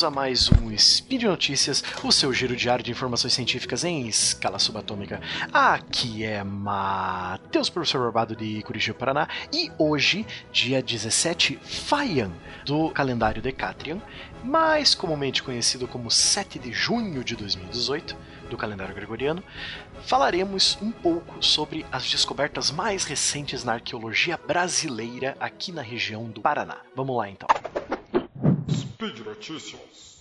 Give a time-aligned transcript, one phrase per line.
[0.00, 4.58] bem-vindos a mais um Speed Notícias, o seu giro diário de informações científicas em escala
[4.58, 5.20] subatômica.
[5.52, 12.30] Aqui é Matheus, professor Barbado de Curitiba, Paraná, e hoje, dia 17 Faian,
[12.64, 14.00] do calendário Decatrian,
[14.42, 18.16] mais comumente conhecido como 7 de junho de 2018,
[18.48, 19.42] do calendário gregoriano,
[20.06, 26.40] falaremos um pouco sobre as descobertas mais recentes na arqueologia brasileira aqui na região do
[26.40, 26.78] Paraná.
[26.96, 27.48] Vamos lá então.
[29.00, 30.20] Speed Notícias.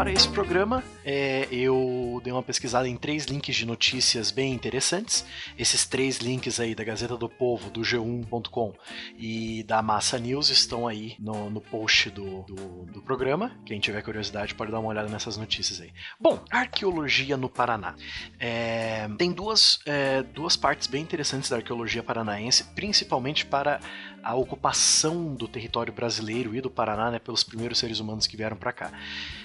[0.00, 5.26] Para esse programa, é, eu dei uma pesquisada em três links de notícias bem interessantes.
[5.58, 8.72] Esses três links aí da Gazeta do Povo, do G1.com
[9.18, 13.52] e da Massa News estão aí no, no post do, do, do, programa.
[13.66, 15.92] Quem tiver curiosidade pode dar uma olhada nessas notícias aí.
[16.18, 17.94] Bom, arqueologia no Paraná.
[18.38, 23.80] É, tem duas, é, duas partes bem interessantes da arqueologia paranaense, principalmente para
[24.22, 28.56] a ocupação do território brasileiro e do Paraná né, pelos primeiros seres humanos que vieram
[28.56, 28.92] para cá.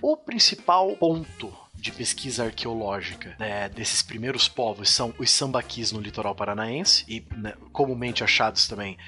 [0.00, 6.34] O principal ponto de pesquisa arqueológica né, desses primeiros povos são os sambaquis no litoral
[6.34, 8.98] paranaense e né, comumente achados também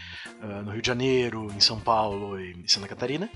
[0.42, 3.30] uh, no Rio de Janeiro, em São Paulo e em Santa Catarina.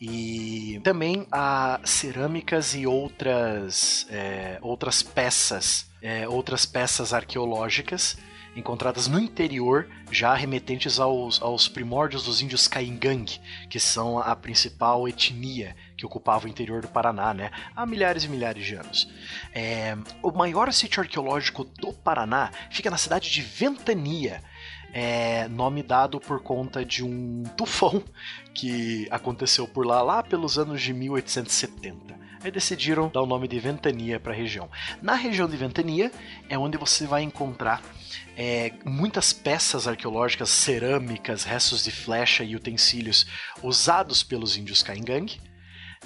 [0.00, 8.18] E também há cerâmicas e outras, é, outras peças, é, outras peças arqueológicas
[8.54, 13.26] encontradas no interior, já remetentes aos, aos primórdios dos índios Caingang,
[13.68, 18.28] que são a principal etnia que ocupava o interior do Paraná, né, há milhares e
[18.28, 19.08] milhares de anos.
[19.54, 24.42] É, o maior sítio arqueológico do Paraná fica na cidade de Ventania,
[24.92, 28.02] é, nome dado por conta de um tufão
[28.52, 32.21] que aconteceu por lá lá pelos anos de 1870.
[32.44, 34.68] Aí decidiram dar o nome de Ventania para a região.
[35.00, 36.10] Na região de Ventania
[36.48, 37.80] é onde você vai encontrar
[38.36, 43.26] é, muitas peças arqueológicas, cerâmicas, restos de flecha e utensílios
[43.62, 45.26] usados pelos índios Caingang.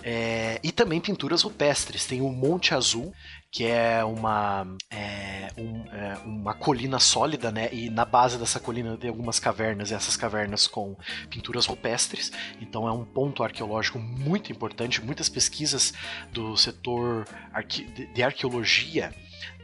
[0.02, 2.06] É, e também pinturas rupestres.
[2.06, 3.12] Tem o Monte Azul,
[3.50, 7.68] que é uma, é, um, é, uma colina sólida, né?
[7.72, 10.96] E na base dessa colina tem algumas cavernas, e essas cavernas com
[11.30, 12.30] pinturas rupestres.
[12.60, 15.02] Então é um ponto arqueológico muito importante.
[15.02, 15.92] Muitas pesquisas
[16.32, 19.12] do setor arque de arqueologia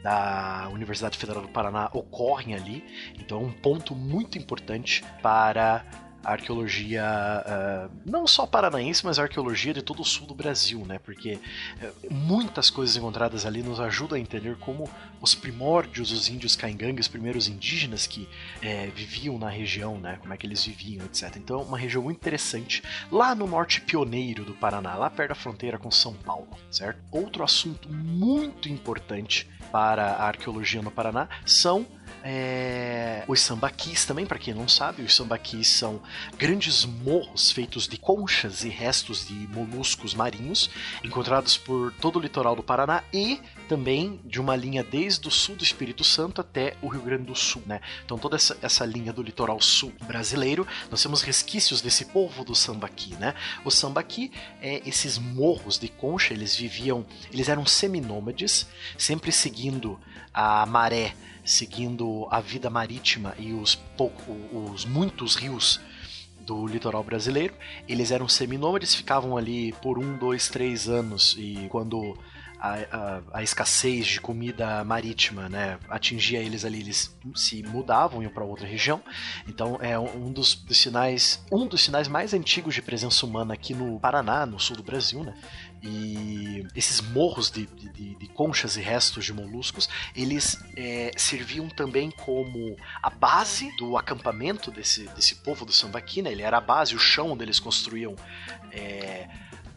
[0.03, 2.85] da Universidade Federal do Paraná ocorrem ali.
[3.19, 5.85] Então é um ponto muito importante para
[6.25, 10.85] a arqueologia uh, não só paranaense, mas a arqueologia de todo o sul do Brasil,
[10.87, 10.99] né?
[10.99, 14.89] Porque uh, muitas coisas encontradas ali nos ajudam a entender como
[15.21, 20.19] os primórdios dos índios caingangue, os primeiros indígenas que uh, viviam na região, né?
[20.21, 21.37] Como é que eles viviam, etc.
[21.37, 25.79] Então, uma região muito interessante lá no norte pioneiro do Paraná, lá perto da fronteira
[25.79, 27.01] com São Paulo, certo?
[27.11, 31.87] Outro assunto muito importante para a arqueologia no Paraná são
[32.25, 36.01] é, os sambaquis também, para quem não sabe, os sambaquis são
[36.39, 40.71] grandes morros feitos de conchas e restos de moluscos marinhos
[41.03, 45.57] encontrados por todo o litoral do Paraná e também de uma linha desde o sul
[45.57, 47.81] do Espírito Santo até o Rio Grande do Sul, né?
[48.05, 52.55] Então toda essa, essa linha do litoral sul brasileiro, nós temos resquícios desse povo do
[52.55, 53.35] sambaqui, né?
[53.65, 58.67] O sambaqui é esses morros de concha, eles viviam, eles eram seminômades,
[58.97, 59.99] sempre seguindo
[60.33, 64.33] a maré seguindo a vida marítima e os, pouco,
[64.73, 65.81] os muitos rios
[66.41, 67.55] do litoral brasileiro.
[67.89, 72.17] Eles eram seminômades, ficavam ali por um, dois, três anos e quando
[72.63, 78.31] a, a, a, escassez de comida marítima né, atingia eles ali, eles se mudavam, iam
[78.31, 79.03] para outra região.
[79.49, 83.75] Então é um dos, dos, sinais, um dos sinais mais antigos de presença humana aqui
[83.75, 85.35] no Paraná, no sul do Brasil, né?
[85.83, 92.13] E esses morros de, de, de conchas e restos de moluscos, eles é, serviam também
[92.13, 96.31] como a base do acampamento desse, desse povo do Sambaqui, né?
[96.31, 98.15] Ele era a base, o chão onde eles construíam
[98.71, 99.29] é,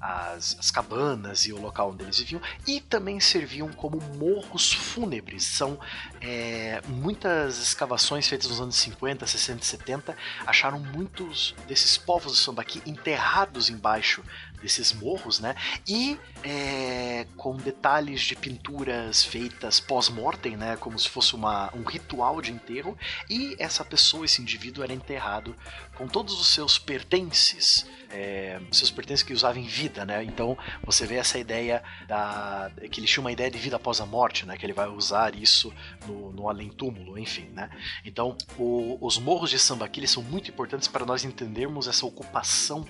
[0.05, 5.43] as, as, cabanas e o local onde eles viviam, e também serviam como morros fúnebres.
[5.45, 5.79] São
[6.21, 12.37] é, muitas escavações feitas nos anos 50, 60 e 70 acharam muitos desses povos do
[12.37, 14.23] Sambaqui enterrados embaixo
[14.61, 15.55] desses morros, né?
[15.87, 20.75] E é, com detalhes de pinturas feitas pós-mortem, né?
[20.77, 22.97] Como se fosse uma, um ritual de enterro.
[23.29, 25.55] E essa pessoa, esse indivíduo, era enterrado
[25.95, 30.23] com todos os seus pertences, é, os seus pertences que usava em vida, né?
[30.23, 34.05] Então você vê essa ideia da que ele tinha uma ideia de vida após a
[34.05, 34.57] morte, né?
[34.57, 35.73] Que ele vai usar isso
[36.07, 37.69] no, no além-túmulo, enfim, né?
[38.03, 42.85] Então o, os morros de Sambaqui são muito importantes para nós entendermos essa ocupação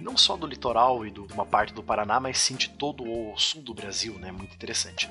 [0.00, 3.36] não só do litoral e de uma parte do Paraná, mas sim de todo o
[3.36, 4.32] sul do Brasil, né?
[4.32, 5.08] Muito interessante.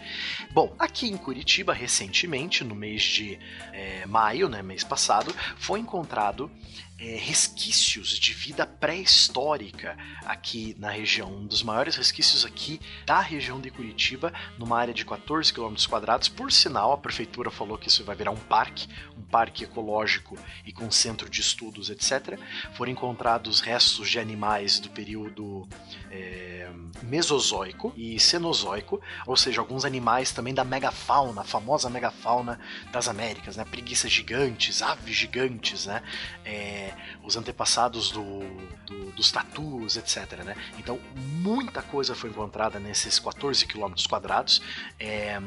[0.51, 3.39] Bom, aqui em Curitiba, recentemente, no mês de
[3.73, 6.51] é, maio, né, mês passado, foi encontrado
[6.97, 11.29] é, resquícios de vida pré-histórica aqui na região.
[11.29, 16.29] Um dos maiores resquícios aqui da região de Curitiba, numa área de 14 km quadrados.
[16.29, 20.71] Por sinal, a prefeitura falou que isso vai virar um parque, um parque ecológico e
[20.71, 22.39] com centro de estudos, etc.
[22.75, 25.67] Foram encontrados restos de animais do período
[26.09, 26.69] é,
[27.03, 32.59] Mesozoico e Cenozoico, ou seja, alguns animais também da megafauna, a famosa megafauna
[32.91, 33.65] das Américas, né?
[33.65, 36.01] Preguiças gigantes, aves gigantes, né?
[36.45, 36.93] É,
[37.23, 38.39] os antepassados do,
[38.85, 40.43] do, dos tatus, etc.
[40.43, 40.55] Né?
[40.79, 44.61] Então, muita coisa foi encontrada nesses 14 quilômetros quadrados.
[44.99, 45.39] É,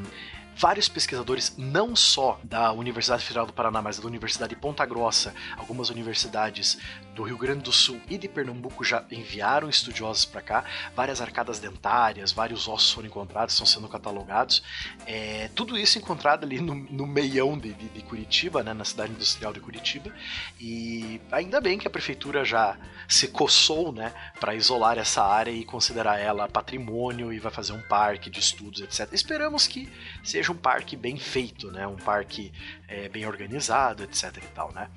[0.59, 5.33] vários pesquisadores, não só da Universidade Federal do Paraná, mas da Universidade de Ponta Grossa,
[5.57, 6.77] algumas universidades
[7.15, 10.65] do Rio Grande do Sul e de Pernambuco já enviaram estudiosos para cá.
[10.93, 14.61] Várias arcadas dentárias, vários ossos foram encontrados, estão sendo catalogados.
[15.05, 19.13] É, tudo isso encontrado ali no, no meião de, de, de, Curitiba, né, na cidade
[19.13, 20.13] industrial de Curitiba.
[20.59, 22.77] E ainda bem que a prefeitura já
[23.07, 27.81] se coçou né, para isolar essa área e considerar ela patrimônio e vai fazer um
[27.81, 29.11] parque de estudos, etc.
[29.13, 29.89] Esperamos que
[30.23, 31.85] seja seja um parque bem feito, né?
[31.85, 32.51] Um parque
[32.87, 34.89] é, bem organizado, etc e tal, né?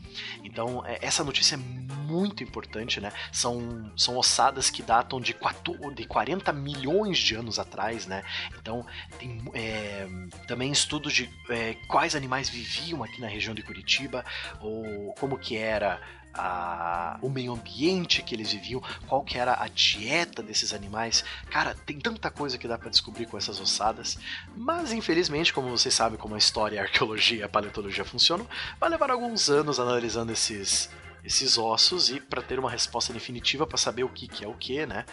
[0.43, 3.13] Então, é, essa notícia é muito importante, né?
[3.31, 8.23] São, são ossadas que datam de, quatro, de 40 milhões de anos atrás, né?
[8.59, 8.85] Então,
[9.19, 10.07] tem é,
[10.47, 14.25] também estudos de é, quais animais viviam aqui na região de Curitiba,
[14.61, 16.01] ou como que era
[16.35, 21.25] a, o meio ambiente que eles viviam, qual que era a dieta desses animais.
[21.51, 24.19] Cara, tem tanta coisa que dá para descobrir com essas ossadas,
[24.57, 28.47] mas infelizmente, como vocês sabem como a história, a arqueologia e a paleontologia funcionam,
[28.81, 30.91] vai levar alguns anos analisando esses
[31.25, 34.55] esses ossos e para ter uma resposta definitiva para saber o que, que é o
[34.55, 35.05] que, né?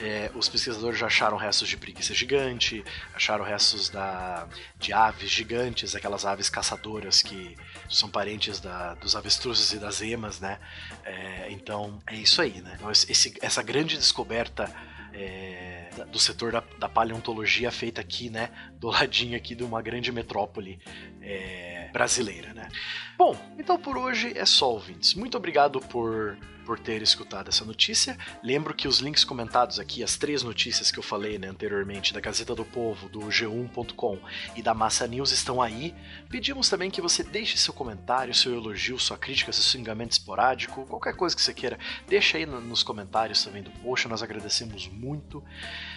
[0.00, 2.84] É, os pesquisadores já acharam restos de preguiça gigante,
[3.14, 4.48] acharam restos da,
[4.78, 7.56] de aves gigantes, aquelas aves caçadoras que
[7.90, 10.58] são parentes da, dos avestruzes e das emas, né?
[11.04, 12.74] É, então é isso aí, né?
[12.76, 14.72] Então, esse, essa grande descoberta
[15.12, 20.12] é, do setor da, da, paleontologia feita aqui, né, do ladinho aqui de uma grande
[20.12, 20.78] metrópole
[21.20, 22.68] é, brasileira, né.
[23.16, 25.14] Bom, então por hoje é só, ouvintes.
[25.14, 26.36] Muito obrigado por
[26.68, 28.18] por ter escutado essa notícia.
[28.42, 32.20] Lembro que os links comentados aqui, as três notícias que eu falei né, anteriormente, da
[32.20, 34.18] Gazeta do Povo, do G1.com
[34.54, 35.94] e da Massa News estão aí.
[36.28, 41.16] Pedimos também que você deixe seu comentário, seu elogio, sua crítica, seu xingamento esporádico, qualquer
[41.16, 45.42] coisa que você queira, deixa aí nos comentários também do post, nós agradecemos muito.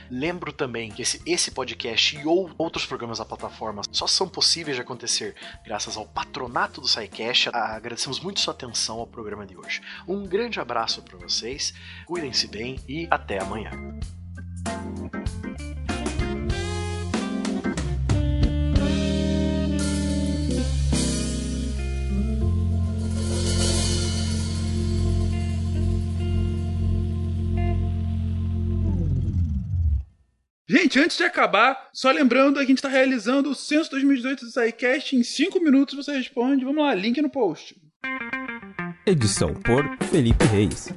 [0.09, 4.77] Lembro também que esse, esse podcast e ou outros programas da plataforma só são possíveis
[4.77, 5.35] de acontecer
[5.81, 7.49] graças ao patronato do SciCast.
[7.51, 9.81] Agradecemos muito sua atenção ao programa de hoje.
[10.07, 11.73] Um grande abraço para vocês,
[12.05, 13.71] cuidem-se bem e até amanhã.
[30.71, 34.51] Gente, antes de acabar, só lembrando que a gente está realizando o Censo 2018 do
[34.51, 35.17] SciCast.
[35.17, 36.63] Em 5 minutos você responde.
[36.63, 37.75] Vamos lá, link no post.
[39.05, 40.87] Edição por Felipe Reis.